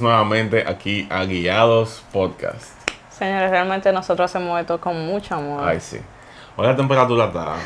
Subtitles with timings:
[0.00, 2.72] bienvenidos nuevamente aquí a Guiados Podcast.
[3.10, 5.62] Señores, realmente nosotros hacemos esto con mucho amor.
[5.64, 5.98] Ay, sí.
[6.56, 7.56] Hoy la temperatura está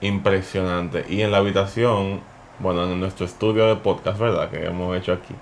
[0.00, 1.04] impresionante.
[1.08, 2.20] Y en la habitación,
[2.58, 4.50] bueno, en nuestro estudio de podcast, ¿verdad?
[4.50, 5.34] Que hemos hecho aquí.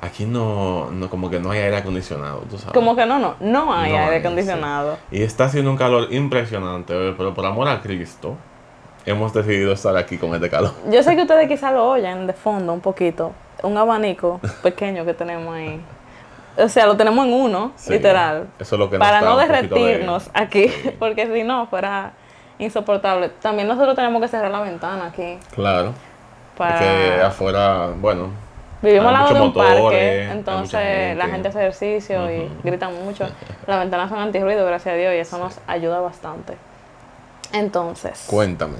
[0.00, 2.72] Aquí no, no como que no hay aire acondicionado, tú sabes.
[2.72, 4.98] Como que no, no, no hay No aire hay, acondicionado.
[5.10, 8.36] Y está haciendo un calor impresionante, pero por amor a Cristo,
[9.06, 10.72] hemos decidido estar aquí con este calor.
[10.90, 13.32] Yo sé que ustedes quizás lo oyen de fondo un poquito.
[13.62, 15.80] Un abanico pequeño que tenemos ahí.
[16.58, 18.48] O sea, lo tenemos en uno, Sí, literal.
[18.58, 20.90] Eso es lo que nos Para no de- derretirnos aquí, Sí.
[20.98, 22.12] porque si no fuera
[22.58, 23.30] insoportable.
[23.40, 25.38] También nosotros tenemos que cerrar la ventana aquí.
[25.54, 25.92] Claro.
[26.58, 26.78] Para...
[26.78, 28.28] Que afuera, bueno,
[28.82, 31.48] Vivimos al lado de un muchos motores, parque, entonces la gente.
[31.48, 33.26] hace ejercicio y gritan mucho.
[33.68, 36.56] Las ventanas son antirruido, gracias a Dios, y eso nos ayuda bastante.
[37.52, 38.74] Entonces, cuéntame.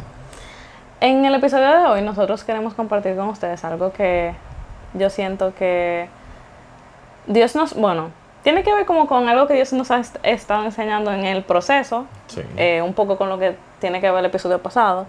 [1.00, 4.34] en el episodio de hoy nosotros queremos compartir con ustedes algo que
[4.94, 6.08] yo siento que
[7.26, 8.10] Dios nos, bueno,
[8.42, 11.42] tiene que ver como con algo que Dios nos ha est- estado enseñando en el
[11.44, 12.42] proceso, Sí.
[12.56, 15.06] eh, un poco con lo que tiene que ver el episodio pasado,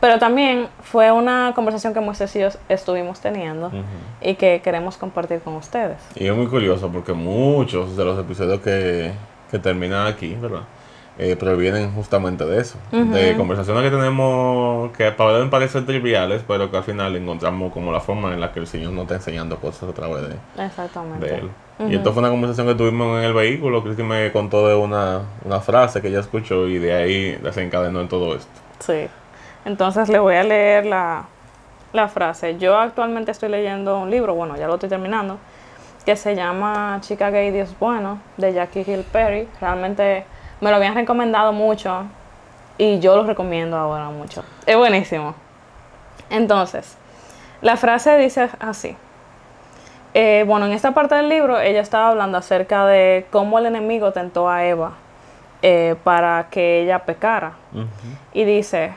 [0.00, 3.72] pero también fue una conversación que Moisés y yo estuvimos teniendo
[4.20, 5.96] y que queremos compartir con ustedes.
[6.14, 9.12] Y es muy curioso porque muchos de los episodios que,
[9.50, 10.62] que terminan aquí, ¿verdad?
[11.18, 12.76] Eh, provienen justamente de eso.
[12.90, 18.00] De conversaciones que tenemos que pueden parecer triviales, pero que al final encontramos como la
[18.00, 21.26] forma en la que el Señor nos está enseñando cosas a través de, Exactamente.
[21.26, 21.50] de Él.
[21.90, 23.82] Y esto fue una conversación que tuvimos en el vehículo.
[23.82, 28.08] Cristi me contó de una, una frase que ella escuchó y de ahí desencadenó en
[28.08, 28.50] todo esto.
[28.80, 29.08] Sí.
[29.64, 31.24] Entonces le voy a leer la,
[31.92, 32.58] la frase.
[32.58, 35.38] Yo actualmente estoy leyendo un libro, bueno, ya lo estoy terminando,
[36.04, 39.48] que se llama Chica Gay Dios Bueno, de Jackie Hill Perry.
[39.60, 40.24] Realmente
[40.60, 42.04] me lo habían recomendado mucho
[42.78, 44.44] y yo lo recomiendo ahora mucho.
[44.66, 45.34] Es buenísimo.
[46.30, 46.96] Entonces,
[47.62, 48.96] la frase dice así.
[50.14, 54.12] Eh, bueno, en esta parte del libro ella estaba hablando acerca de cómo el enemigo
[54.12, 54.92] tentó a Eva
[55.62, 57.52] eh, para que ella pecara.
[58.32, 58.94] Y dice,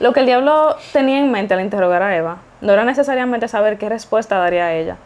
[0.00, 3.78] lo que el diablo tenía en mente al interrogar a Eva no era necesariamente saber
[3.78, 4.96] qué respuesta daría a ella.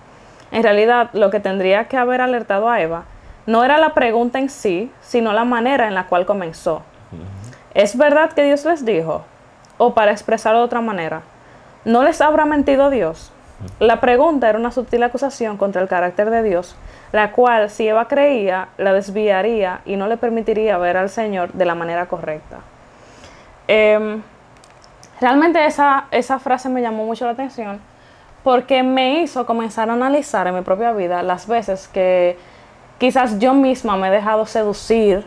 [0.51, 3.05] En realidad, lo que tendría que haber alertado a Eva
[3.47, 6.83] no era la pregunta en sí, sino la manera en la cual comenzó.
[7.75, 9.25] ¿Es verdad que Dios les dijo?
[9.79, 11.23] O para expresarlo de otra manera,
[11.85, 13.33] ¿no les habrá mentido Dios?
[13.79, 16.77] La pregunta era una sutil acusación contra el carácter de Dios,
[17.13, 21.65] la cual, si Eva creía, la desviaría y no le permitiría ver al Señor de
[21.65, 22.59] la manera correcta.
[23.67, 24.23] Em,
[25.21, 27.81] realmente esa, esa frase me llamó mucho la atención
[28.43, 32.37] porque me hizo comenzar a analizar en mi propia vida las veces que
[32.99, 35.27] quizás yo misma me he dejado seducir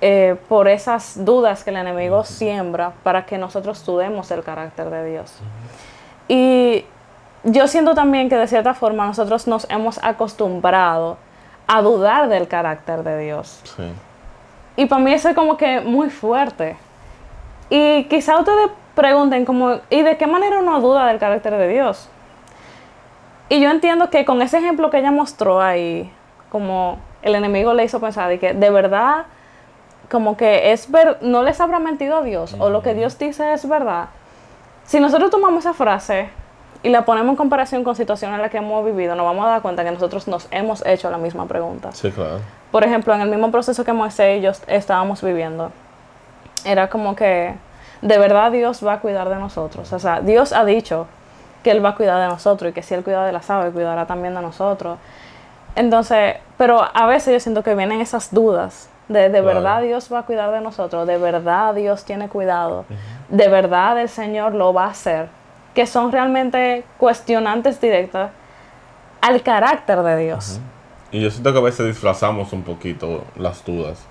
[0.00, 5.10] eh, por esas dudas que el enemigo siembra para que nosotros dudemos del carácter de
[5.10, 5.34] Dios.
[6.28, 6.84] Y
[7.44, 11.16] yo siento también que de cierta forma nosotros nos hemos acostumbrado
[11.66, 13.60] a dudar del carácter de Dios.
[13.64, 13.92] Sí.
[14.76, 16.76] Y para mí eso es como que muy fuerte.
[17.68, 22.08] Y quizá ustedes pregunten como, ¿y de qué manera uno duda del carácter de Dios?
[23.48, 26.12] Y yo entiendo que con ese ejemplo que ella mostró ahí,
[26.50, 29.26] como el enemigo le hizo pensar de que de verdad,
[30.10, 33.52] como que es ver, no les habrá mentido a Dios, o lo que Dios dice
[33.52, 34.08] es verdad.
[34.84, 36.30] Si nosotros tomamos esa frase
[36.82, 39.48] y la ponemos en comparación con situaciones en las que hemos vivido, nos vamos a
[39.50, 42.38] dar cuenta que nosotros nos hemos hecho la misma pregunta Sí, claro.
[42.70, 45.70] por ejemplo, en el mismo proceso que Moisés y yo estábamos viviendo,
[46.64, 47.54] era como que
[48.00, 49.92] de verdad Dios va a cuidar de nosotros.
[49.92, 51.06] O sea, Dios ha dicho
[51.62, 53.72] que Él va a cuidar de nosotros y que si Él cuida de las aves,
[53.72, 54.98] cuidará también de nosotros.
[55.76, 59.46] Entonces, pero a veces yo siento que vienen esas dudas de de Claro.
[59.46, 62.84] verdad Dios va a cuidar de nosotros, de verdad Dios tiene cuidado,
[63.28, 65.28] de verdad el Señor lo va a hacer,
[65.74, 68.30] que son realmente cuestionantes directas
[69.20, 70.60] al carácter de Dios.
[71.10, 74.04] Y yo siento que a veces disfrazamos un poquito las dudas.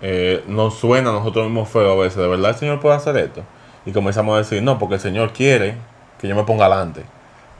[0.00, 3.16] Eh, nos suena a nosotros mismos feo a veces, ¿de verdad el Señor puede hacer
[3.18, 3.42] esto?
[3.84, 5.76] Y comenzamos a decir, no, porque el Señor quiere
[6.18, 7.04] que yo me ponga adelante.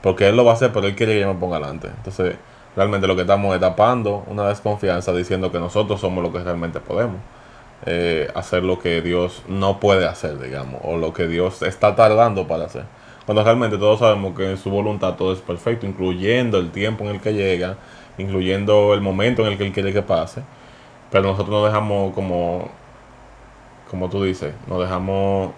[0.01, 1.87] Porque Él lo va a hacer, pero Él quiere que yo me ponga adelante.
[1.87, 2.35] Entonces,
[2.75, 6.79] realmente lo que estamos es tapando una desconfianza diciendo que nosotros somos lo que realmente
[6.79, 7.21] podemos.
[7.85, 12.47] eh, hacer lo que Dios no puede hacer, digamos, o lo que Dios está tardando
[12.47, 12.85] para hacer.
[13.25, 17.11] Cuando realmente todos sabemos que en su voluntad todo es perfecto, incluyendo el tiempo en
[17.11, 17.77] el que llega,
[18.17, 20.43] incluyendo el momento en el que Él quiere que pase.
[21.11, 22.69] Pero nosotros nos dejamos como,
[23.89, 25.51] como tú dices, nos dejamos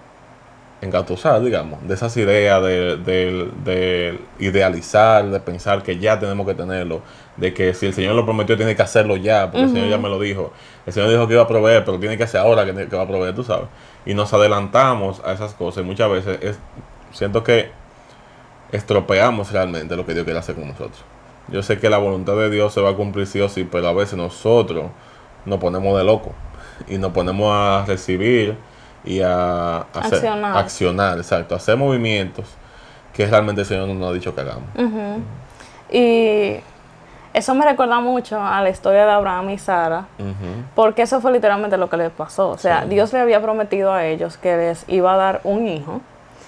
[0.84, 6.54] engatusar, digamos, de esas ideas de, de- de idealizar, de pensar que ya tenemos que
[6.54, 7.02] tenerlo,
[7.38, 9.98] de que si el Señor lo prometió tiene que hacerlo ya, porque el Señor ya
[9.98, 10.52] me lo dijo.
[10.86, 13.04] El Señor dijo que iba a proveer, pero tiene que hacer ahora que, que va
[13.04, 13.68] a proveer, tú sabes.
[14.06, 16.60] Y nos adelantamos a esas cosas y muchas veces es,
[17.12, 17.70] siento que
[18.72, 21.04] estropeamos realmente lo que Dios quiere hacer con nosotros.
[21.50, 23.88] Yo sé que la voluntad de Dios se va a cumplir sí o sí, pero
[23.88, 24.86] a veces nosotros
[25.46, 26.34] nos ponemos de loco
[26.88, 28.56] y nos ponemos a recibir
[29.04, 30.58] y a, hacer- Accionar.
[30.58, 32.46] accionar, exacto, hacer movimientos
[33.14, 34.70] que realmente el Señor no nos ha dicho que hagamos.
[35.92, 36.56] Y
[37.34, 40.06] eso me recuerda mucho a la historia de Abraham y Sara,
[40.76, 42.50] porque eso fue literalmente lo que les pasó.
[42.50, 42.90] O sea, Sí.
[42.90, 46.02] Dios le había prometido a ellos que les iba a dar un hijo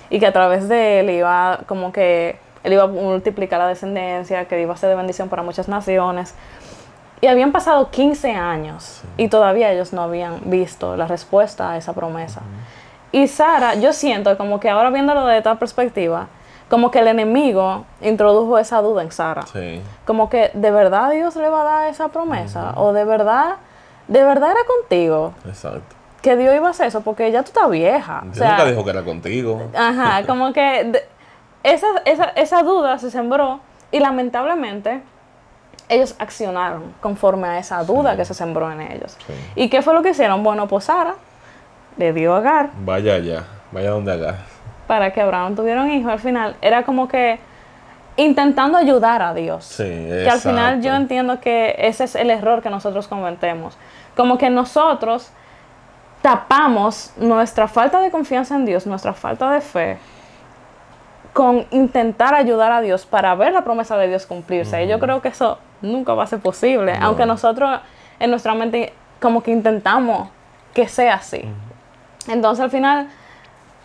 [0.10, 4.46] y que a través de él iba como que él iba a multiplicar la descendencia,
[4.46, 6.34] que iba a ser de bendición para muchas naciones.
[7.22, 11.94] Y habían pasado 15 años y todavía ellos no habían visto la respuesta a esa
[11.94, 12.42] promesa.
[13.12, 16.28] Y Sara, yo siento como que ahora viéndolo de esta perspectiva,
[16.70, 19.44] como que el enemigo introdujo esa duda en Sara.
[19.46, 23.56] Sí, Como que de verdad Dios le va a dar esa promesa o de verdad,
[24.08, 25.96] de verdad era contigo exacto.
[26.22, 28.20] que Dios iba a hacer eso porque ya tú estás vieja.
[28.22, 29.62] O Dios sea, nunca dijo que era contigo.
[29.76, 31.06] Ajá, como que de-
[31.64, 33.60] esa, esa, esa duda se sembró
[33.92, 35.02] y lamentablemente
[35.90, 39.18] ellos accionaron conforme a esa duda que se sembró en ellos.
[39.28, 39.34] Sí.
[39.56, 40.44] ¿Y qué fue lo que hicieron?
[40.44, 41.16] Bueno, pues Sara
[41.98, 44.36] le dio a Agar Vaya allá, vaya donde haga.
[44.88, 46.10] para que Abraham tuviera un hijo.
[46.10, 47.40] Al final era como que
[48.18, 49.66] intentando ayudar a Dios.
[49.66, 53.78] Sí, Que al final yo entiendo que ese es el error que nosotros cometemos.
[54.16, 55.32] Como que nosotros
[56.22, 59.98] tapamos nuestra falta de confianza en Dios, nuestra falta de fe,
[61.34, 64.84] con intentar ayudar a Dios para ver la promesa de Dios cumplirse.
[64.84, 67.08] Y yo creo que eso nunca va a ser posible, No.
[67.08, 67.80] aunque nosotros
[68.20, 70.30] en nuestra mente como que intentamos
[70.74, 71.44] que sea así.
[72.28, 73.08] Entonces al final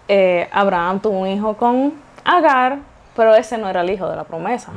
[0.08, 1.94] eh, Abraham tuvo un hijo con
[2.24, 2.78] Agar,
[3.16, 4.72] pero ese no era el hijo de la promesa.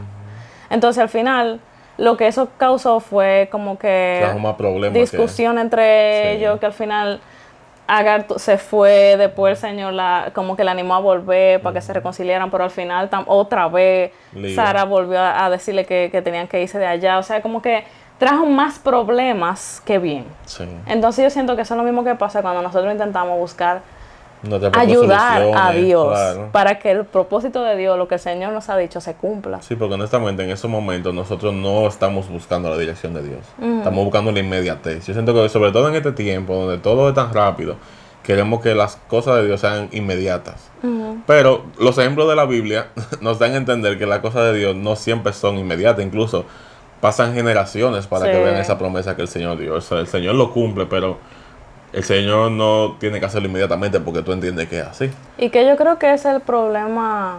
[0.70, 1.60] Entonces al final
[1.98, 6.38] lo que eso causó fue como que Trajo más problemas que- discusión entre Sí.
[6.38, 7.22] ellos, que al final
[7.86, 11.82] Agar se fue, después el Señor la, como que la animó a volver para que
[11.82, 14.12] se reconciliaran, pero al final tam- otra vez.
[14.56, 17.62] Sara volvió a, a decirle que, que tenían que irse de allá, o sea, como
[17.62, 17.84] que
[18.18, 20.26] trajo más problemas que bien.
[20.46, 20.66] Sí.
[20.86, 23.82] Entonces yo siento que eso es lo mismo que pasa cuando nosotros intentamos buscar
[24.74, 26.50] Ayudar a Dios claro.
[26.52, 29.62] para que el propósito de Dios, lo que el Señor nos ha dicho, se cumpla.
[29.62, 33.40] Sí, porque honestamente en esos momentos nosotros no estamos buscando la dirección de Dios.
[33.62, 35.06] Estamos buscando la inmediatez.
[35.08, 37.78] Yo siento que sobre todo en este tiempo donde todo es tan rápido,
[38.24, 40.72] queremos que las cosas de Dios sean inmediatas.
[41.26, 42.88] Pero los ejemplos de la Biblia
[43.22, 46.04] nos dan a entender que las cosas de Dios no siempre son inmediatas.
[46.04, 46.46] Incluso
[47.00, 49.76] pasan generaciones para que vean esa promesa que el Señor dio.
[49.76, 51.18] O sea, el Señor lo cumple, pero
[51.94, 55.12] el Señor no tiene que hacerlo inmediatamente porque tú entiendes que es así.
[55.38, 57.38] Y que yo creo que es el problema,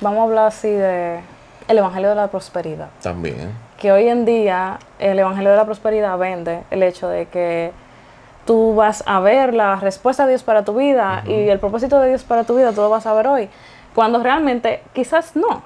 [0.00, 1.20] vamos a hablar así de
[1.66, 2.88] el Evangelio de la Prosperidad.
[3.02, 3.52] También.
[3.78, 7.72] Que hoy en día el Evangelio de la Prosperidad vende el hecho de que
[8.46, 12.10] tú vas a ver la respuesta de Dios para tu vida y el propósito de
[12.10, 13.48] Dios para tu vida, tú lo vas a ver hoy.
[13.94, 15.62] Cuando realmente quizás no.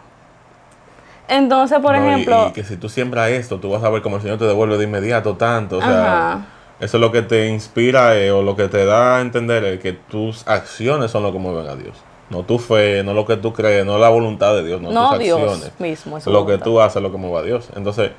[1.26, 2.48] Entonces, por No, y- ejemplo...
[2.48, 4.78] Y, que si tú siembras esto, tú vas a ver cómo el Señor te devuelve
[4.78, 5.78] de inmediato tanto.
[5.78, 6.40] O sea, Ajá.
[6.80, 9.80] Eso es lo que te inspira eh, o lo que te da a entender es
[9.80, 11.96] que tus acciones son lo que mueven a Dios.
[12.30, 15.10] No tu fe, no lo que tú crees, no la voluntad de Dios, no, no
[15.10, 15.72] tus Dios acciones.
[15.80, 16.18] mismo.
[16.18, 17.68] es Lo que tú haces es lo que mueve a Dios.
[17.74, 18.12] Entonces,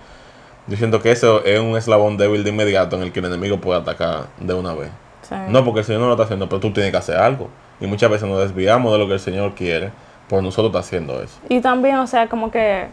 [0.67, 3.61] yo siento que eso es un eslabón débil de inmediato en el que el enemigo
[3.61, 4.89] puede atacar de una vez.
[5.21, 5.35] Sí.
[5.47, 7.49] No porque el Señor no lo está haciendo, pero tú tienes que hacer algo.
[7.79, 9.91] Y muchas veces nos desviamos de lo que el Señor quiere
[10.27, 11.39] por nosotros estar haciendo eso.
[11.47, 12.87] Y también, o sea, como que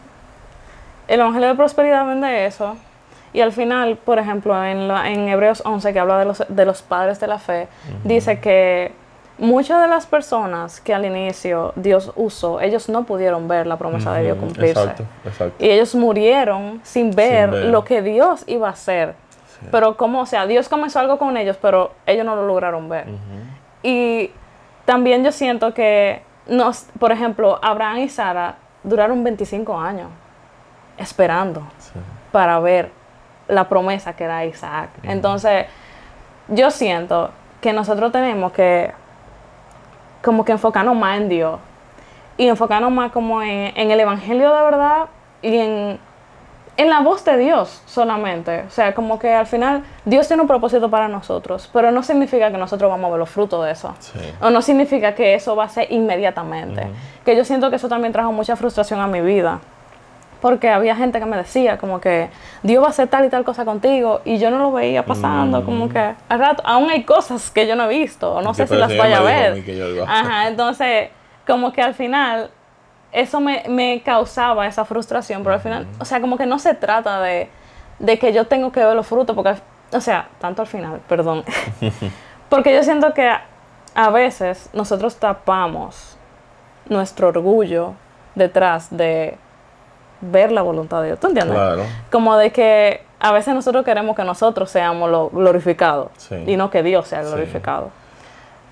[1.09, 2.77] el Evangelio de Prosperidad vende eso.
[3.37, 6.65] Y al final, por ejemplo, en, la- en Hebreos 11, que habla de los, de
[6.65, 7.69] los padres de la fe,
[8.03, 8.93] dice que
[9.37, 14.15] muchas de las personas que al inicio Dios usó, ellos no pudieron ver la promesa
[14.15, 14.81] de Dios cumplirse.
[14.81, 15.63] Exacto, exacto.
[15.63, 17.65] Y ellos murieron sin ver, ver.
[17.67, 19.15] lo que Dios iba a hacer.
[19.61, 19.67] Sí.
[19.71, 23.05] Pero como, o sea, Dios comenzó algo con ellos, pero ellos no lo lograron ver.
[23.83, 24.31] Y
[24.87, 30.09] también yo siento que, nos, por ejemplo, Abraham y Sara duraron 25 años
[30.97, 31.93] esperando Sí.
[32.33, 32.91] para ver
[33.49, 34.91] la promesa que era Isaac.
[35.03, 35.67] Entonces,
[36.49, 38.93] yo siento que nosotros tenemos que
[40.23, 41.61] como que enfocarnos más en Dios
[42.37, 45.07] y enfocarnos más como en, en el Evangelio de verdad
[45.41, 45.99] y en,
[46.77, 48.65] en la voz de Dios solamente.
[48.67, 52.51] O sea, como que al final Dios tiene un propósito para nosotros, pero no significa
[52.51, 53.95] que nosotros vamos a ver los frutos de eso.
[54.01, 54.19] Sí.
[54.41, 56.89] O no significa que eso va a ser inmediatamente.
[57.25, 59.61] Que yo siento que eso también trajo mucha frustración a mi vida.
[60.41, 62.29] Porque había gente que me decía como que
[62.63, 65.65] Dios va a hacer tal y tal cosa contigo y yo no lo veía pasando,
[65.65, 68.67] como que al rato, aún hay cosas que yo no he visto o no sé
[68.67, 69.65] si las vaya a ver.
[70.07, 71.09] Ajá, entonces
[71.47, 72.51] como que al final
[73.13, 76.75] eso me, me causaba esa frustración, pero al final, o sea, como que no se
[76.75, 77.49] trata de,
[77.99, 79.55] de que yo tengo que ver los frutos, porque,
[79.93, 81.45] o sea, tanto al final, perdón,
[82.51, 83.45] porque yo siento que a,
[83.95, 86.19] a veces nosotros tapamos
[86.89, 87.95] nuestro orgullo
[88.35, 89.39] detrás de
[90.21, 91.21] ver la voluntad de Dios.
[91.21, 91.55] ¿Tú entiendes?
[91.57, 91.83] Claro.
[92.11, 96.37] Como de que a veces nosotros queremos que nosotros seamos glorificados Sí.
[96.47, 97.29] y no que Dios sea Sí.
[97.29, 97.91] glorificado.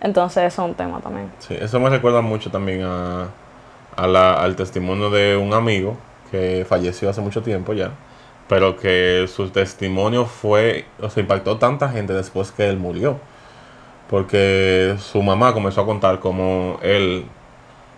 [0.00, 1.30] Entonces eso es un tema también.
[1.38, 3.28] Sí, eso me recuerda mucho también a,
[3.96, 5.96] a la- al testimonio de un amigo
[6.30, 7.90] que falleció hace mucho tiempo ya,
[8.48, 13.18] pero que su testimonio fue, o sea, impactó tanta gente después que él murió,
[14.10, 17.24] porque su mamá comenzó a contar cómo él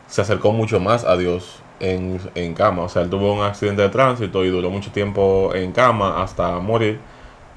[0.07, 3.83] se acercó mucho más a Dios en, en cama, o sea, él tuvo un accidente
[3.83, 7.01] de tránsito y duró mucho tiempo en cama hasta morir,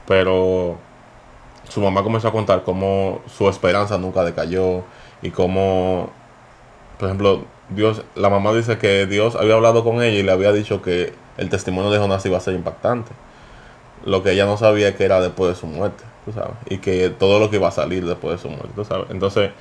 [0.07, 0.77] pero
[1.69, 4.83] su mamá comenzó a contar cómo su esperanza nunca decayó
[5.21, 6.09] y cómo,
[6.97, 10.51] por ejemplo, Dios, la mamá dice que Dios había hablado con ella y le había
[10.51, 13.11] dicho que el testimonio de Jonás iba a ser impactante.
[14.05, 17.39] Lo que ella no sabía que era después de su muerte, sabes, y que todo
[17.39, 19.07] lo que iba a salir después de su muerte, sabes.
[19.11, 19.51] Entonces,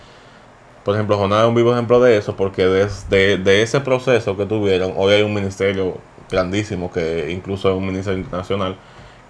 [0.89, 4.47] por ejemplo, Jonás es un vivo ejemplo de eso, porque desde de ese proceso que
[4.47, 5.99] tuvieron, hoy hay un ministerio
[6.31, 8.75] grandísimo, que incluso es un ministerio internacional,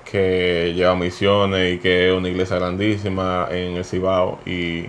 [0.08, 4.38] que lleva misiones y que es una iglesia grandísima en el Cibao.
[4.46, 4.88] Y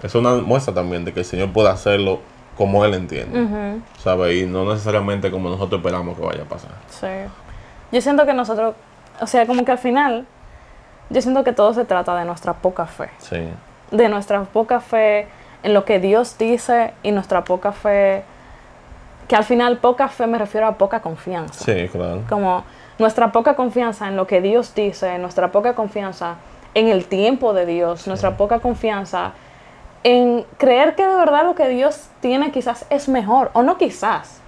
[0.00, 2.20] es una muestra también de que el Señor puede hacerlo
[2.56, 4.36] como Él entiende, ¿sabes?
[4.36, 6.70] Y no necesariamente como nosotros esperamos que vaya a pasar.
[6.88, 7.08] Sí.
[7.90, 8.76] Yo siento que nosotros,
[9.20, 10.24] o sea, como que al final,
[11.10, 13.10] yo siento que todo se trata de nuestra poca fe.
[13.18, 13.40] Sí,
[13.90, 15.26] De nuestra poca fe
[15.66, 18.22] en lo que Dios dice y nuestra poca fe,
[19.26, 21.64] que al final poca fe me refiero a poca confianza.
[21.64, 22.22] sí, claro.
[22.28, 22.62] Como
[23.00, 26.36] nuestra poca confianza en lo que Dios dice, nuestra poca confianza
[26.74, 29.32] en el tiempo de Dios, nuestra poca confianza
[30.04, 34.40] en creer que de verdad lo que Dios tiene quizás es mejor, o no quizás,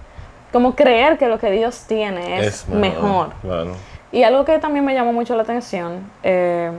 [0.53, 3.33] como creer que lo que Dios tiene es, mejor.
[3.41, 3.73] Claro.
[4.13, 6.71] Y algo que también me llamó mucho la atención eh,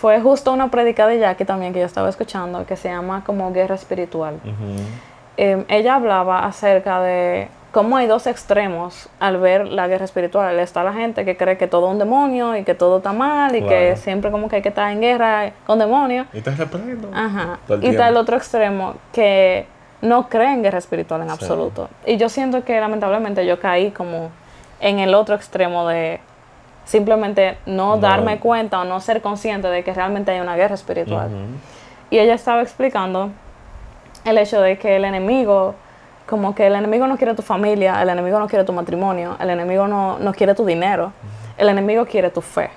[0.00, 3.52] fue justo una prédica de Jackie también que yo estaba escuchando, que se llama como
[3.52, 4.38] Guerra Espiritual
[5.38, 10.58] eh, ella hablaba acerca de cómo hay dos extremos al ver la guerra espiritual.
[10.58, 13.54] Está la gente que cree que todo es un demonio y que todo está mal
[13.54, 16.26] y que siempre como que hay que estar en guerra con demonios.
[16.32, 17.10] Y reprendo.
[17.12, 17.58] Ajá.
[17.82, 19.66] Y está el otro extremo que
[20.00, 21.34] no cree en guerra espiritual en Sí.
[21.34, 21.90] absoluto.
[22.06, 24.30] Y yo siento que lamentablemente yo caí como
[24.80, 26.20] en el otro extremo de
[26.86, 28.00] simplemente no, No.
[28.00, 31.28] darme cuenta o no ser consciente de que realmente hay una guerra espiritual.
[32.08, 33.30] Y ella estaba explicando
[34.24, 35.74] el hecho de que el enemigo,
[36.26, 39.50] como que el enemigo no quiere tu familia, el enemigo no quiere tu matrimonio, el
[39.50, 41.12] enemigo no, no quiere tu dinero,
[41.58, 42.70] el enemigo quiere tu fe.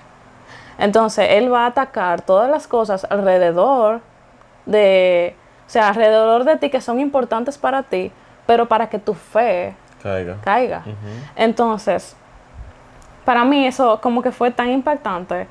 [0.78, 4.02] Entonces, él va a atacar todas las cosas alrededor
[4.66, 5.36] de,
[5.68, 8.12] o sea, alrededor de ti que son importantes para ti,
[8.48, 10.38] pero para que tu fe Caiga.
[10.44, 10.84] caiga.
[11.36, 12.16] Entonces,
[13.30, 15.46] para mí eso como que fue tan impactante,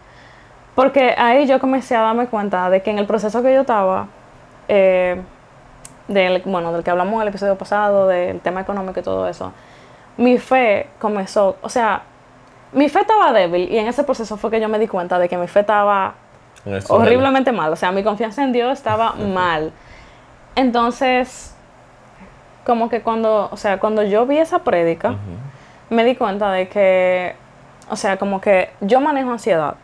[0.75, 4.09] porque ahí yo comencé a darme cuenta de que en el proceso que yo estaba,
[4.67, 5.23] eh,
[6.09, 9.53] del, bueno, del que hablamos en el episodio pasado, del tema económico y todo eso,
[10.17, 12.03] mi fe comenzó, o sea,
[12.73, 15.29] mi fe estaba débil y en ese proceso fue que yo me di cuenta de
[15.29, 16.15] que mi fe estaba
[16.89, 19.71] horriblemente mal, o sea, mi confianza en Dios estaba mal.
[20.57, 21.55] Entonces,
[22.67, 25.95] como que cuando, o sea, cuando yo vi esa prédica, Ujú.
[25.95, 27.37] me di cuenta de que,
[27.91, 29.75] o sea, como que yo manejo ansiedad.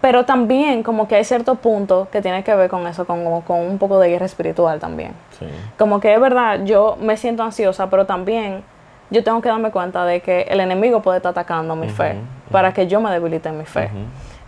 [0.00, 3.58] Pero también como que hay cierto punto que tiene que ver con eso, con, con
[3.60, 5.12] un poco de guerra espiritual también.
[5.38, 5.46] Sí.
[5.78, 8.62] Como que es verdad, yo me siento ansiosa, pero también
[9.10, 12.16] yo tengo que darme cuenta de que el enemigo puede estar atacando mi fe
[12.50, 13.90] para que yo me debilite en mi fe.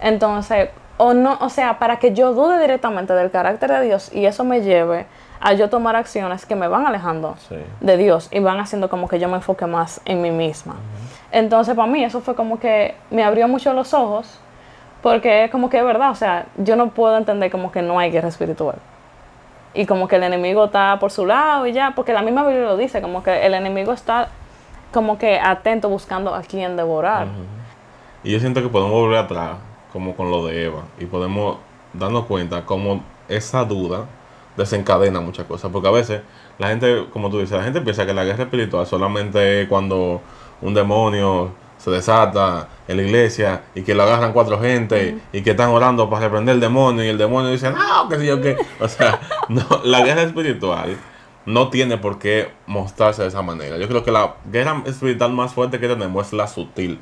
[0.00, 4.26] Entonces, o no, o sea, para que yo dude directamente del carácter de Dios y
[4.26, 5.06] eso me lleve
[5.40, 7.56] a yo tomar acciones que me van alejando Sí.
[7.80, 10.76] de Dios y van haciendo como que yo me enfoque más en mí misma.
[11.32, 14.40] Entonces, para mí eso fue como que me abrió mucho los ojos
[15.02, 17.98] porque es como que es verdad, o sea, yo no puedo entender como que no
[17.98, 18.76] hay guerra espiritual.
[19.72, 22.64] Y como que el enemigo está por su lado y ya, porque la misma Biblia
[22.64, 24.30] lo dice, como que el enemigo está
[24.92, 27.28] como que atento buscando a quien devorar.
[28.24, 29.58] Y yo siento que podemos volver atrás,
[29.92, 31.58] como con lo de Eva, y podemos
[31.92, 34.06] darnos cuenta cómo esa duda
[34.56, 35.70] desencadena muchas cosas.
[35.70, 36.22] Porque a veces
[36.58, 40.20] la gente, como tú dices, la gente piensa que la guerra espiritual solamente cuando
[40.60, 45.50] un demonio se desata en la iglesia y que lo agarran cuatro gente y que
[45.50, 48.56] están orando para reprender el demonio y el demonio dice, no, que sé yo qué.
[48.80, 50.96] O sea, no, la guerra espiritual
[51.46, 53.78] no tiene por qué mostrarse de esa manera.
[53.78, 57.00] Yo creo que la guerra espiritual más fuerte que tenemos es la sutil,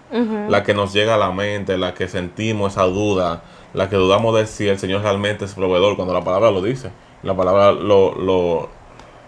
[0.49, 3.42] la que nos llega a la mente, la que sentimos esa duda,
[3.73, 6.90] la que dudamos de si el Señor realmente es proveedor, cuando la palabra lo dice.
[7.23, 8.68] La palabra lo, lo,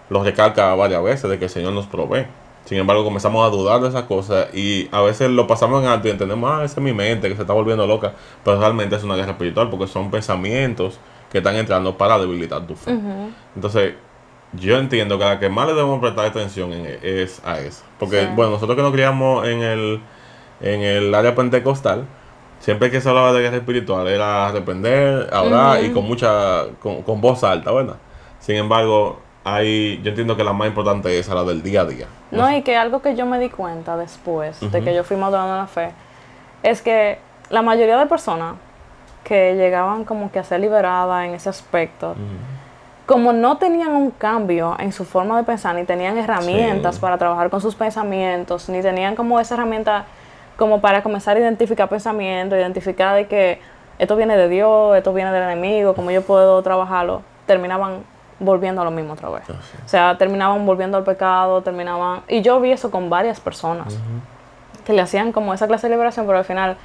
[0.09, 2.27] lo recalca varias veces de que el Señor nos provee.
[2.67, 6.09] Sin embargo, comenzamos a dudar de esas cosas y a veces lo pasamos en alto
[6.09, 8.11] y entendemos, ah, esa es mi mente que se está volviendo loca,
[8.43, 10.99] pero realmente es una guerra espiritual porque son pensamientos
[11.31, 12.91] que están entrando para debilitar tu fe.
[13.55, 13.93] Entonces,
[14.51, 17.85] yo entiendo que la que más le debemos prestar atención en- es a esa.
[17.99, 18.27] Porque, Sí.
[18.35, 20.01] bueno, nosotros que nos criamos en el,
[20.59, 22.05] en el área pentecostal,
[22.59, 27.21] siempre que se hablaba de guerra espiritual era arrepender, orar y con mucha, con, con
[27.21, 27.95] voz alta, ¿verdad?
[28.39, 29.19] Sin embargo,
[29.55, 32.07] hay, yo entiendo que la más importante es la del día a día.
[32.31, 35.53] No, y que algo que yo me di cuenta después de que yo fui madurando
[35.53, 35.91] en la fe
[36.63, 38.55] es que la mayoría de personas
[39.23, 42.15] que llegaban como que a ser liberadas en ese aspecto,
[43.05, 47.01] como no tenían un cambio en su forma de pensar, ni tenían herramientas Sí.
[47.01, 50.05] para trabajar con sus pensamientos, ni tenían como esa herramienta
[50.57, 53.61] como para comenzar a identificar pensamientos, identificar de que
[53.99, 58.03] esto viene de Dios, esto viene del enemigo, cómo yo puedo trabajarlo, terminaban
[58.39, 59.43] volviendo a lo mismo otra vez.
[59.49, 59.53] Ah,
[59.85, 62.21] O sea, terminaban volviendo al pecado, terminaban...
[62.27, 63.97] Y yo vi eso con varias personas,
[64.85, 66.77] que le hacían como esa clase de liberación, pero al final,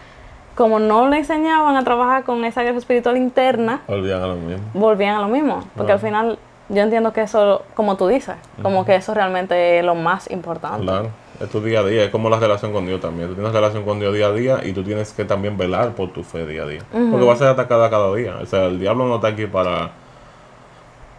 [0.56, 4.64] como no le enseñaban a trabajar con esa guerra espiritual interna, Olvidan a lo mismo.
[4.75, 5.64] volvían a lo mismo.
[5.76, 9.85] Porque al final, yo entiendo que eso, como tú dices, como que eso realmente es
[9.85, 10.82] lo más importante.
[10.82, 13.28] Claro, es tu día a día, es como la relación con Dios también.
[13.28, 16.11] Tú tienes relación con Dios día a día y tú tienes que también velar por
[16.12, 16.82] tu fe día a día.
[16.90, 18.37] Porque vas a ser atacada cada día.
[18.42, 19.90] O sea, el diablo no está aquí para,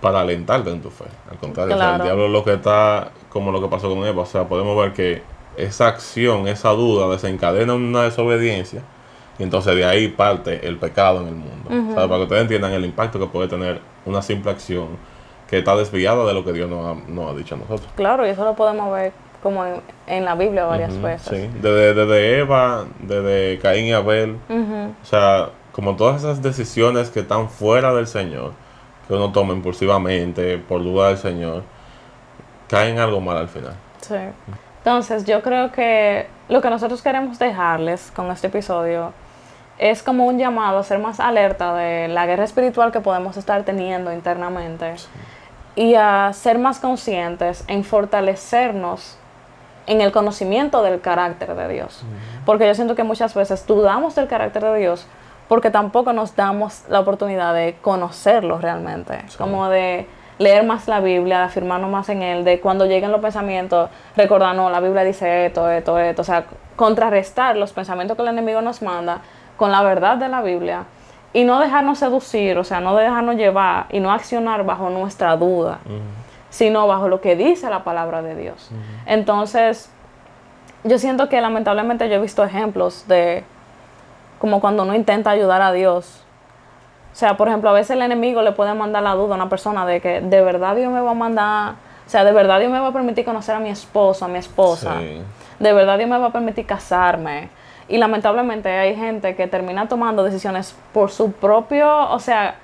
[0.04, 1.06] para alentarte en tu fe.
[1.32, 4.24] Al contrario, o sea, el diablo lo que está como lo que pasó con Eva.
[4.24, 5.22] O sea, podemos ver que
[5.56, 8.82] esa acción, esa duda desencadena una desobediencia
[9.40, 11.92] y entonces de ahí parte el pecado en el mundo.
[11.92, 14.90] O sea, para que ustedes entiendan el impacto que puede tener una simple acción
[15.50, 17.90] que está desviada de lo que Dios nos ha, nos ha dicho a nosotros.
[17.96, 19.76] Claro, y eso lo podemos ver como en,
[20.08, 21.30] en la Biblia varias veces.
[21.30, 27.22] Sí, desde, desde Eva, desde Caín y Abel, o sea, como todas esas decisiones que
[27.22, 28.52] están fuera del Señor,
[29.08, 31.64] que uno toma impulsivamente por duda del Señor,
[32.68, 33.74] caen algo mal al final.
[34.02, 34.16] Sí.
[34.80, 39.14] Entonces, yo creo que lo que nosotros queremos dejarles con este episodio
[39.78, 43.64] es como un llamado a ser más alerta de la guerra espiritual que podemos estar
[43.64, 44.96] teniendo internamente
[45.76, 49.18] y a ser más conscientes en fortalecernos
[49.88, 52.04] en el conocimiento del carácter de Dios.
[52.46, 55.08] Porque yo siento que muchas veces dudamos del carácter de Dios
[55.48, 59.20] porque tampoco nos damos la oportunidad de conocerlo realmente.
[59.38, 60.08] Como de
[60.40, 64.56] leer más la Biblia, de afirmarnos más en él, de cuando lleguen los pensamientos, recordar,
[64.56, 66.22] no, la Biblia dice esto, esto, esto.
[66.22, 69.22] O sea, contrarrestar los pensamientos que el enemigo nos manda
[69.58, 70.86] con la verdad de la Biblia
[71.34, 75.80] y no dejarnos seducir, o sea, no dejarnos llevar y no accionar bajo nuestra duda
[76.54, 78.70] sino bajo lo que dice la palabra de Dios.
[79.08, 79.90] Entonces,
[80.84, 83.44] yo siento que lamentablemente yo he visto ejemplos de
[84.44, 86.20] como cuando uno intenta ayudar a Dios.
[87.14, 89.48] O sea, por ejemplo, a veces el enemigo le puede mandar la duda a una
[89.48, 91.76] persona de que de verdad Dios me va a mandar,
[92.06, 94.40] o sea, de verdad Dios me va a permitir conocer a mi esposo, a mi
[94.40, 94.96] esposa.
[95.00, 95.22] Sí.
[95.60, 97.48] De verdad Dios me va a permitir casarme.
[97.88, 102.56] Y lamentablemente hay gente que termina tomando decisiones por su propio, o sea,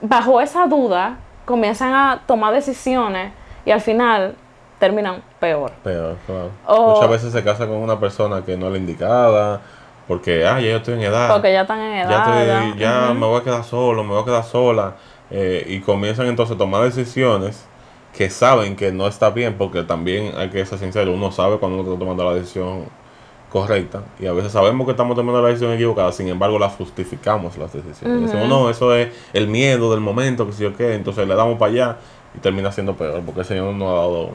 [0.00, 3.32] bajo esa duda comienzan a tomar decisiones
[3.64, 4.36] y al final
[4.78, 5.72] terminan peor.
[5.82, 6.50] Peor, claro.
[6.64, 9.60] O- Muchas veces se casa con una persona que no es la indicada,
[10.08, 11.30] porque, ah, ya yo estoy en edad.
[11.32, 12.10] Porque ya están en edad.
[12.10, 12.64] ya, ya.
[12.64, 14.96] estoy- ya me voy a quedar solo, me voy a quedar sola.
[15.30, 17.66] eh, y comienzan entonces a tomar decisiones
[18.16, 21.78] que saben que no está bien, porque también hay que ser sincero, uno sabe cuando
[21.78, 22.84] uno está tomando la decisión
[23.50, 27.56] correcta y a veces sabemos que estamos tomando la decisión equivocada, sin embargo las justificamos
[27.58, 28.22] las decisiones.
[28.22, 31.58] Decimos, no, eso es el miedo del momento, que si yo qué, entonces le damos
[31.58, 31.96] para allá
[32.34, 34.30] y termina siendo peor, porque el Señor no ha dado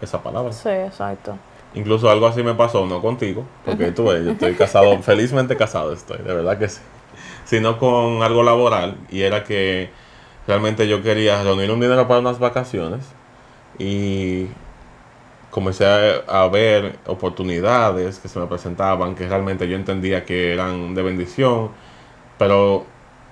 [0.00, 0.52] esa palabra.
[0.52, 1.36] Sí, exacto.
[1.76, 5.92] Incluso algo así me pasó, no contigo, porque tú ves, yo estoy casado, felizmente casado
[5.92, 6.80] estoy, de verdad que sí.
[7.44, 9.90] Sino con algo laboral, y era que
[10.48, 13.04] realmente yo quería reunir un dinero para unas vacaciones
[13.78, 14.46] y
[15.50, 20.94] comencé a, a ver oportunidades que se me presentaban, que realmente yo entendía que eran
[20.94, 21.70] de bendición,
[22.38, 22.86] pero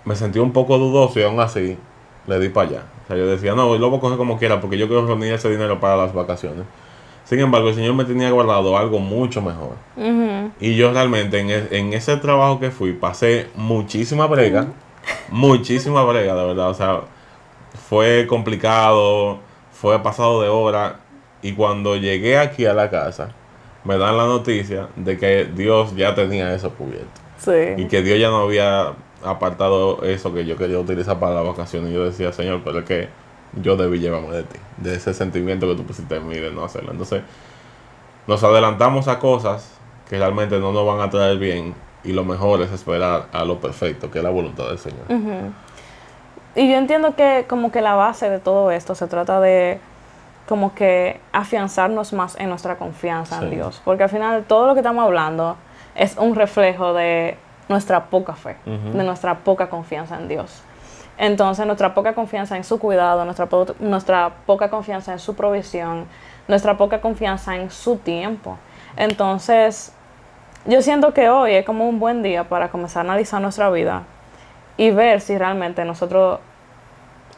[0.05, 1.79] me sentí un poco dudoso y aún así
[2.27, 2.83] le di para allá.
[3.05, 5.33] O sea, yo decía, no, lo voy a coger como quiera porque yo quiero reunir
[5.33, 6.65] ese dinero para las vacaciones.
[7.35, 9.73] Sin embargo, el Señor me tenía guardado algo mucho mejor.
[10.61, 14.67] Y yo realmente en, en ese trabajo que fui pasé muchísima brega,
[15.31, 16.71] muchísima brega, de verdad.
[16.71, 17.01] O sea,
[17.89, 19.39] fue complicado,
[19.73, 21.01] fue pasado de hora.
[21.43, 23.31] Y cuando llegué aquí a la casa,
[23.85, 27.21] me dan la noticia de que Dios ya tenía eso cubierto.
[27.77, 27.89] Y Sí.
[27.89, 28.93] que Dios ya no había
[29.25, 31.91] apartado eso que yo quería utilizar para las vacaciones.
[31.91, 33.09] Y yo decía, Señor, pero es que
[33.63, 36.65] yo debí llevarme de ti, de ese sentimiento que tú pusiste en mí de no
[36.65, 36.93] hacerlo.
[36.93, 37.23] Entonces,
[38.27, 39.71] nos adelantamos a cosas
[40.09, 41.75] que realmente no nos van a traer bien.
[42.03, 45.07] Y lo mejor es esperar a lo perfecto, que es la voluntad del Señor.
[46.55, 49.81] Y yo entiendo que como que la base de todo esto se trata de
[50.47, 53.51] como que afianzarnos más en nuestra confianza en.
[53.51, 53.81] Dios.
[53.85, 55.57] Porque al final todo lo que estamos hablando
[55.95, 57.37] es un reflejo de
[57.69, 60.63] nuestra poca fe, de nuestra poca confianza en Dios.
[61.17, 66.07] Entonces nuestra poca confianza en su cuidado, nuestra, po- nuestra poca confianza en su provisión,
[66.49, 68.59] nuestra poca confianza en su tiempo.
[68.97, 69.93] Entonces,
[70.67, 74.03] yo siento que hoy es como un buen día para comenzar a analizar nuestra vida
[74.77, 76.41] y ver si realmente nosotros,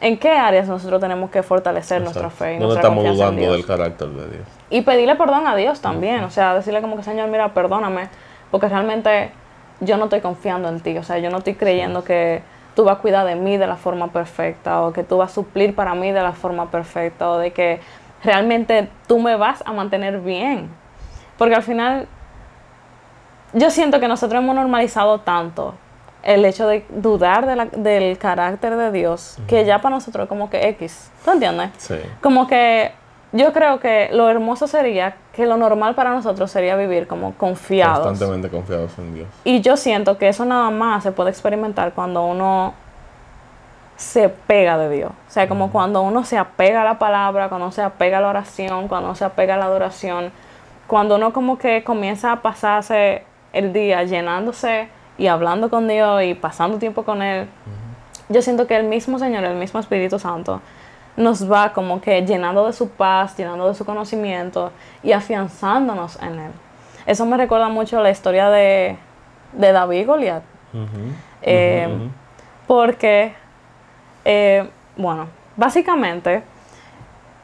[0.01, 3.39] en qué áreas nosotros tenemos que fortalecer nuestra fe y ¿Dónde nuestra estamos confianza en
[3.39, 3.51] Dios.
[3.53, 4.47] del carácter de Dios?
[4.69, 8.09] Y pedirle perdón a Dios también, o sea, decirle como que, Señor, mira, perdóname,
[8.49, 9.31] porque realmente
[9.81, 12.41] yo no estoy confiando en ti, o sea, yo no estoy creyendo que
[12.77, 15.33] tú vas a cuidar de mí de la forma perfecta, o que tú vas a
[15.33, 17.81] suplir para mí de la forma perfecta, o de que
[18.23, 20.69] realmente tú me vas a mantener bien.
[21.39, 22.07] Porque al final,
[23.53, 25.73] yo siento que nosotros hemos normalizado tanto
[26.21, 30.29] el hecho de dudar de la- del carácter de Dios, que ya para nosotros es
[30.29, 31.71] como que X, ¿tú entiendes?
[31.77, 31.95] Sí.
[32.21, 32.91] como que
[33.31, 38.07] yo creo que lo hermoso sería que lo normal para nosotros sería vivir como confiados.
[38.07, 39.27] Constantemente confiados en Dios.
[39.43, 42.73] Y yo siento que eso nada más se puede experimentar cuando uno
[43.97, 45.11] se pega de Dios.
[45.11, 48.21] O sea, como cuando uno se apega a la palabra, cuando uno se apega a
[48.21, 50.31] la oración, cuando uno se apega a la adoración,
[50.85, 54.87] cuando uno como que comienza a pasarse el día llenándose
[55.17, 57.47] y hablando con Dios y pasando tiempo con Él.
[58.29, 60.61] Yo siento que el mismo Señor, el mismo Espíritu Santo,
[61.17, 64.71] nos va como que llenando de su paz, llenando de su conocimiento
[65.03, 66.51] y afianzándonos en Él.
[67.05, 68.97] Eso me recuerda mucho la historia de,
[69.53, 70.43] de David y Goliat.
[71.41, 72.09] Eh.
[72.67, 73.33] Porque,
[74.25, 76.43] eh, bueno, básicamente,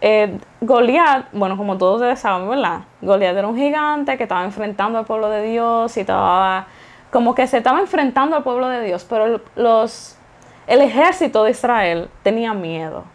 [0.01, 2.81] eh, Goliat, bueno, como todos ustedes saben, ¿verdad?
[3.01, 6.67] Goliat era un gigante que estaba enfrentando al pueblo de Dios y estaba,
[7.09, 10.17] como que se estaba enfrentando al pueblo de Dios, pero los,
[10.67, 13.05] el ejército de Israel tenía miedo.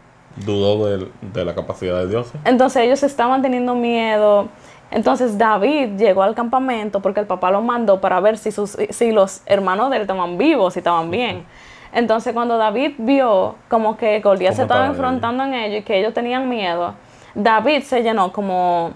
[0.45, 0.87] Dudó
[1.21, 2.33] de la capacidad de Dios.
[2.45, 4.49] Entonces ellos estaban teniendo miedo.
[4.91, 9.13] Entonces David llegó al campamento porque el papá lo mandó para ver si, sus, si
[9.13, 11.45] los hermanos de él estaban vivos, si estaban bien.
[11.93, 15.99] Entonces cuando David vio como que Goliat se ¿Cómo estaba enfrentando en ellos y que
[15.99, 16.95] ellos tenían miedo,
[17.35, 18.93] David se llenó como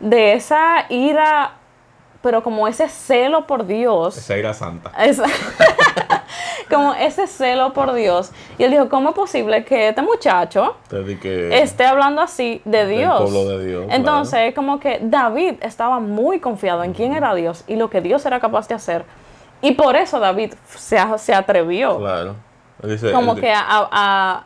[0.00, 1.52] de esa ira,
[2.20, 4.16] pero como ese celo por Dios.
[4.16, 4.92] Esa ira santa.
[5.04, 5.24] Esa-
[6.70, 8.32] como ese celo por Dios.
[8.58, 10.76] Y él dijo, ¿cómo es posible que este muchacho
[11.20, 13.32] que esté hablando así de Dios.
[13.32, 17.90] de Dios, Entonces, como que David estaba muy confiado en quién era Dios y lo
[17.90, 19.04] que Dios era capaz de hacer.
[19.60, 22.34] Y por eso David se, se atrevió Claro.
[22.82, 24.44] Dice, como que a, a-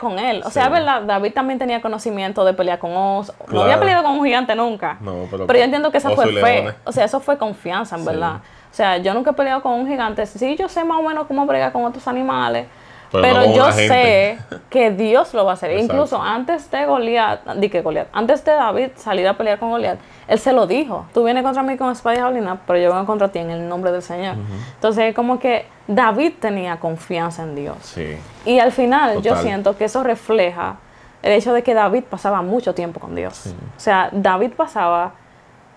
[0.00, 0.42] con él.
[0.44, 0.66] O sea, Sí.
[0.68, 3.36] es verdad, David también tenía conocimiento de pelear con osos.
[3.38, 3.62] No Claro.
[3.64, 4.96] había peleado con un gigante nunca.
[5.00, 6.74] No, pero pero yo entiendo que esa fue fe.
[6.84, 8.06] O sea, eso fue confianza, en Sí.
[8.08, 8.40] verdad.
[8.70, 10.24] O sea, yo nunca he peleado con un gigante.
[10.26, 12.66] Sí, yo sé más o menos cómo bregar con otros animales.
[13.10, 15.70] Pero Pero, no con yo sé que Dios lo va a hacer.
[15.70, 15.94] Exacto.
[15.94, 19.98] Incluso antes de Goliat, di que Goliat, antes de David salir a pelear con Goliat,
[20.28, 21.06] él se lo dijo.
[21.12, 23.68] Tú vienes contra mí con espada y jabalina, pero yo vengo contra ti en el
[23.68, 24.36] nombre del Señor.
[24.74, 27.78] Entonces, como que David tenía confianza en Dios.
[27.82, 28.16] Sí.
[28.44, 30.76] Y al final yo siento que eso refleja
[31.22, 33.52] el hecho de que David pasaba mucho tiempo con Dios.
[33.76, 35.14] O sea, David pasaba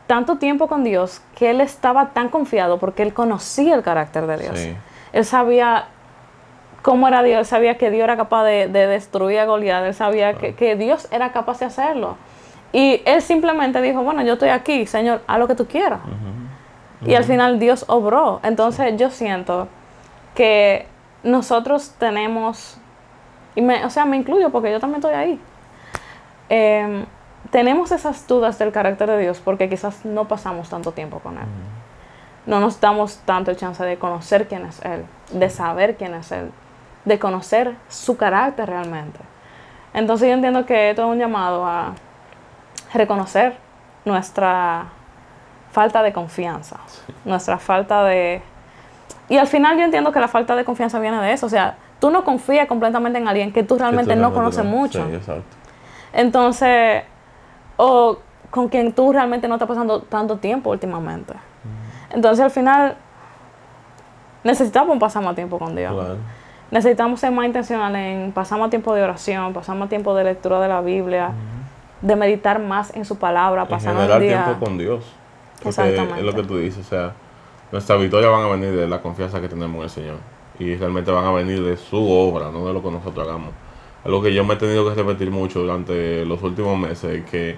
[0.07, 4.37] tanto tiempo con Dios que él estaba tan confiado porque él conocía el carácter de
[4.37, 4.59] Dios.
[4.59, 4.75] Sí.
[5.13, 5.85] Él sabía
[6.81, 9.93] cómo era Dios, él sabía que Dios era capaz de, de destruir a Goliat, él
[9.93, 12.17] sabía que, que Dios era capaz de hacerlo.
[12.71, 15.99] Y él simplemente dijo, bueno, yo estoy aquí, Señor, haz lo que tú quieras.
[17.05, 18.39] Y al final Dios obró.
[18.43, 19.67] Entonces yo siento
[20.33, 20.87] que
[21.21, 22.77] nosotros tenemos,
[23.55, 25.39] y me, o sea, me incluyo porque yo también estoy ahí,
[26.49, 27.05] Em,
[27.53, 31.45] tenemos esas dudas del carácter de Dios porque quizás no pasamos tanto tiempo con Él.
[32.47, 36.31] No nos damos tanto el chance de conocer quién es Él, de saber quién es
[36.31, 36.51] Él,
[37.05, 39.19] de conocer su carácter realmente.
[39.93, 41.93] Entonces yo entiendo que esto es un llamado a
[42.91, 43.55] reconocer
[44.03, 44.85] nuestra
[45.71, 46.77] falta de confianza,
[47.23, 48.41] nuestra falta de...
[49.29, 51.77] Y al final yo entiendo que la falta de confianza viene de eso, o sea,
[51.99, 55.05] tú no confías completamente en alguien que tú realmente Que tú no conoces mucho.
[55.07, 55.55] Sí, exacto.
[56.13, 57.03] Entonces,
[57.77, 58.17] o
[58.49, 61.33] con quien tú realmente no estás pasando tanto tiempo últimamente.
[62.11, 62.95] Entonces, al final,
[64.43, 65.91] necesitamos pasar más tiempo con Dios.
[65.91, 66.17] Claro.
[66.69, 70.59] Necesitamos ser más intencionales en pasar más tiempo de oración, pasar más tiempo de lectura
[70.59, 71.31] de la Biblia,
[72.01, 74.43] de meditar más en su palabra, pasar día.
[74.45, 75.03] tiempo con Dios.
[75.55, 76.19] Porque Exactamente.
[76.19, 77.13] es lo que tú dices, o sea,
[77.71, 80.15] nuestras victorias van a venir de la confianza que tenemos en el Señor.
[80.59, 83.51] Y realmente van a venir de su obra, no de lo que nosotros hagamos.
[84.03, 87.55] Algo que yo me he tenido que repetir mucho durante los últimos meses es que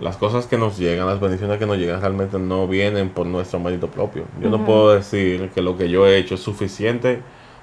[0.00, 3.58] las cosas que nos llegan, las bendiciones que nos llegan, realmente no vienen por nuestro
[3.58, 4.24] mérito propio.
[4.40, 7.20] Yo no puedo decir que lo que yo he hecho es suficiente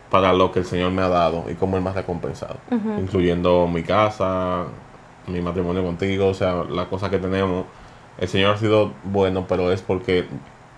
[0.10, 2.58] para lo que el Señor me ha dado y cómo Él me ha recompensado,
[3.00, 4.65] incluyendo mi casa,
[5.28, 7.65] mi matrimonio contigo, o sea, las cosas que tenemos.
[8.17, 10.26] El Señor ha sido bueno, pero es porque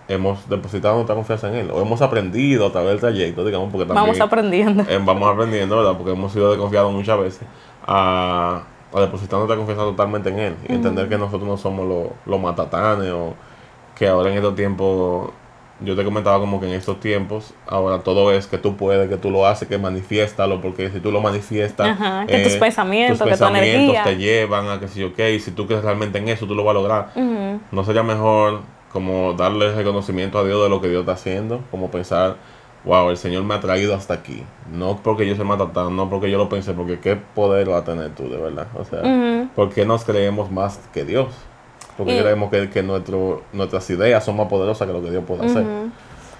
[0.08, 3.86] hemos depositado nuestra confianza en Él, o hemos aprendido a través del trayecto, digamos, porque
[3.86, 4.04] también...
[4.06, 4.82] Vamos aprendiendo.
[4.88, 5.96] eh, vamos aprendiendo, ¿verdad?
[5.96, 7.42] Porque hemos sido desconfiados muchas veces
[7.86, 8.62] a,
[8.94, 12.40] a depositar nuestra confianza totalmente en Él y entender que nosotros no somos los los
[12.40, 13.34] matatanes o
[13.98, 15.30] que ahora en estos tiempos,
[15.80, 19.16] yo te comentaba como que en estos tiempos, ahora todo es que tú puedes, que
[19.16, 23.26] tú lo haces, que manifiéstalo, porque si tú lo manifiestas, Ajá, que tus pensamientos, tus
[23.26, 24.04] que tu pensamientos energía.
[24.04, 26.70] te llevan a que si, ok, si tú crees realmente en eso, tú lo vas
[26.70, 27.10] a lograr.
[27.72, 28.60] ¿No sería mejor
[28.92, 31.60] como darle reconocimiento a Dios de lo que Dios está haciendo?
[31.70, 32.36] Como pensar,
[32.84, 34.44] wow, el Señor me ha traído hasta aquí.
[34.72, 37.84] No porque yo se matatán, no porque yo lo pensé, porque qué poder va a
[37.84, 38.66] tener tú, de verdad.
[38.78, 39.48] O sea, Ujú.
[39.54, 41.28] ¿por qué nos creemos más que Dios?
[41.96, 45.24] Porque Y- creemos que, que nuestro, nuestras ideas son más poderosas que lo que Dios
[45.26, 45.66] puede hacer.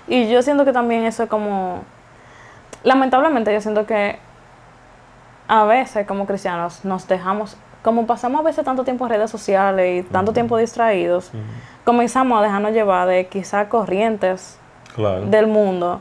[0.06, 1.82] Y yo siento que también eso es como.
[2.84, 4.18] Lamentablemente, yo siento que
[5.48, 7.56] a veces, como cristianos, nos dejamos.
[7.82, 11.30] Como pasamos a veces tanto tiempo en redes sociales y tanto tiempo distraídos,
[11.84, 14.58] comenzamos a dejarnos llevar de quizás corrientes
[14.94, 15.26] Claro.
[15.26, 16.00] del mundo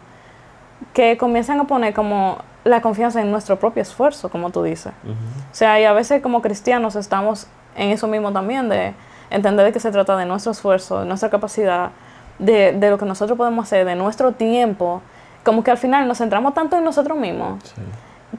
[0.93, 4.91] que comienzan a poner como la confianza en nuestro propio esfuerzo, como tú dices.
[5.05, 8.93] O sea, y a veces como cristianos estamos en eso mismo también, de
[9.29, 11.91] entender de que se trata de nuestro esfuerzo, de nuestra capacidad,
[12.39, 15.01] de, de lo que nosotros podemos hacer, de nuestro tiempo,
[15.43, 17.81] como que al final nos centramos tanto en nosotros mismos, Sí.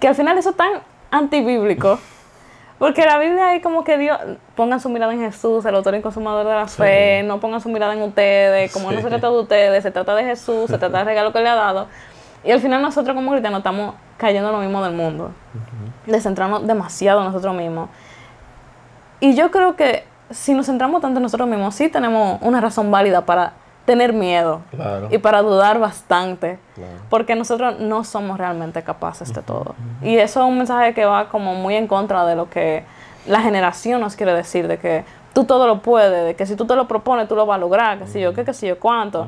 [0.00, 0.72] que al final eso es tan
[1.10, 1.98] antibíblico.
[2.78, 4.18] Porque la Biblia es como que Dios,
[4.54, 6.76] pongan su mirada en Jesús, el autor y consumador de la Sí.
[6.76, 10.14] fe, no pongan su mirada en ustedes, como no se trata de ustedes, se trata
[10.14, 11.88] de Jesús, se trata del regalo que le ha dado.
[12.44, 15.32] Y al final nosotros como cristianos estamos cayendo en lo mismo del mundo,
[16.06, 17.88] de centrarnos demasiado en nosotros mismos.
[19.20, 22.90] Y yo creo que si nos centramos tanto en nosotros mismos, sí tenemos una razón
[22.92, 23.54] válida para
[23.88, 25.08] tener miedo Claro.
[25.10, 26.58] y para dudar bastante.
[26.76, 26.92] claro.
[27.10, 29.74] Porque nosotros no somos realmente capaces de todo.
[30.02, 32.84] Y eso es un mensaje que va como muy en contra de lo que
[33.26, 36.66] la generación nos quiere decir, de que tú todo lo puedes, de que si tú
[36.66, 38.78] te lo propones, tú lo vas a lograr, que si yo qué, que si yo
[38.78, 39.26] cuánto.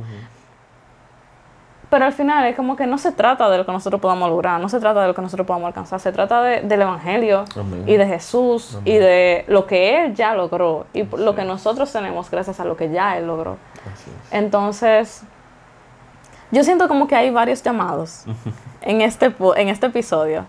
[1.90, 4.60] Pero al final es como que no se trata de lo que nosotros podamos lograr,
[4.60, 7.82] no se trata de lo que nosotros podamos alcanzar, se trata de- del Evangelio Amén.
[7.84, 12.30] y de Jesús y de lo que Él ya logró y lo que nosotros tenemos
[12.30, 13.56] gracias a lo que ya Él logró.
[14.30, 15.22] Entonces,
[16.50, 18.24] yo siento como que hay varios llamados
[18.80, 20.46] en este, en este episodio.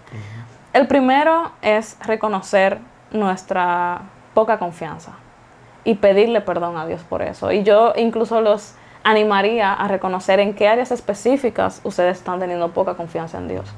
[0.74, 2.80] El primero es reconocer
[3.12, 4.02] nuestra
[4.34, 5.12] poca confianza
[5.84, 7.52] y pedirle perdón a Dios por eso.
[7.52, 12.94] Y yo incluso los animaría a reconocer en qué áreas específicas ustedes están teniendo poca
[12.94, 13.72] confianza en Dios.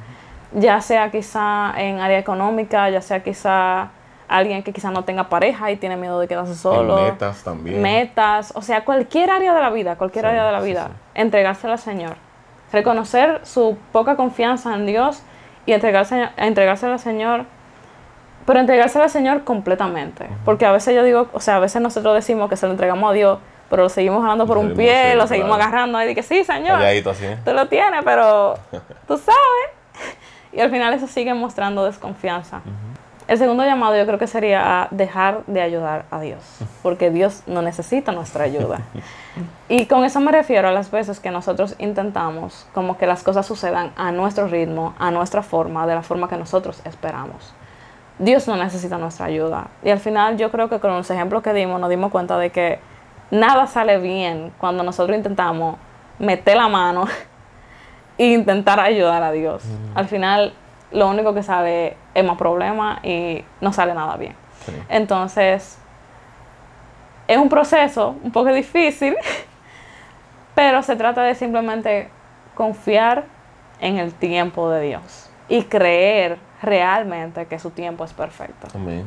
[0.52, 3.89] Ya sea quizá en área económica, ya sea quizá
[4.28, 7.82] alguien que quizá no tenga pareja y tiene miedo de quedarse solo En metas también.
[7.82, 10.94] metas, o sea, cualquier área de la vida, cualquier Sí, área de la vida, sí.
[11.16, 12.16] entregársela al Señor.
[12.72, 15.22] Reconocer su poca confianza en Dios
[15.66, 17.46] y entregarse, entregársela al Señor,
[18.46, 20.28] pero entregársela al Señor completamente.
[20.44, 23.10] Porque a veces yo digo, o sea, a veces nosotros decimos que se lo entregamos
[23.10, 26.44] a Dios, pero lo seguimos jalando por un pie, lo seguimos agarrando de que sí,
[26.44, 27.26] Señor, así.
[27.26, 27.38] ¿eh?
[27.46, 28.56] tú lo tienes, pero
[29.08, 30.14] tú sabes.
[30.52, 32.62] Y al final eso sigue mostrando desconfianza.
[33.28, 36.42] El segundo llamado yo creo que sería a dejar de ayudar a Dios,
[36.82, 38.82] porque Dios no necesita nuestra ayuda.
[39.70, 43.46] Y con eso me refiero a las veces que nosotros intentamos como que las cosas
[43.46, 47.54] sucedan a nuestro ritmo, a nuestra forma, de la forma que nosotros esperamos.
[48.20, 49.68] Dios no necesita nuestra ayuda.
[49.84, 52.52] Y al final yo creo que con los ejemplos que dimos nos dimos cuenta de
[52.52, 52.80] que
[53.32, 55.78] nada sale bien cuando nosotros intentamos
[56.20, 57.06] meter la mano
[58.18, 59.64] e intentar ayudar a Dios.
[59.96, 60.54] Al final
[60.94, 64.36] lo único que sale es más problema y no sale nada bien.
[64.66, 64.72] Sí.
[64.90, 65.78] Entonces,
[67.28, 69.16] es un proceso un poco difícil,
[70.56, 72.10] pero se trata de simplemente
[72.56, 73.26] confiar
[73.80, 78.68] en el tiempo de Dios y creer realmente que su tiempo es perfecto.
[78.76, 79.06] Amén.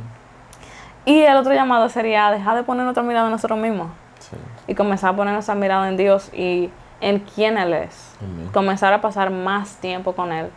[1.04, 4.36] Y el otro llamado sería dejar de poner nuestra mirada en nosotros mismos Sí.
[4.66, 6.70] y comenzar a poner nuestra mirada en Dios y
[7.00, 8.16] en quién Él es.
[8.20, 8.50] Amén.
[8.52, 10.50] Comenzar a pasar más tiempo con Él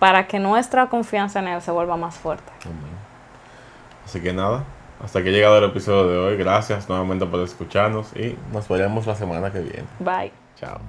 [0.00, 2.50] para que nuestra confianza en Él se vuelva más fuerte.
[2.64, 2.98] Amén.
[4.04, 4.64] Así que nada,
[5.04, 6.36] hasta que ha llegado el episodio de hoy.
[6.36, 9.86] Gracias nuevamente por escucharnos y nos veremos la semana que viene.
[10.00, 10.32] Bye.
[10.56, 10.80] Chao.